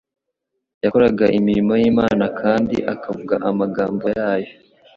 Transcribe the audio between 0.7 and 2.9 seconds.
Yakoraga imirimo y'Imana kandi